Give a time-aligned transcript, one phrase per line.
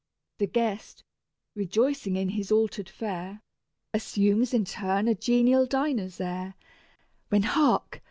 [0.39, 1.03] The guest,
[1.53, 3.43] rejoicing in his altered fare,
[3.93, 6.55] Assumes in turn a genial diner's air,
[7.29, 7.99] When hark!